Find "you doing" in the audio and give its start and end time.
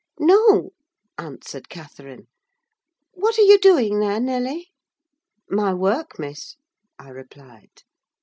3.43-3.99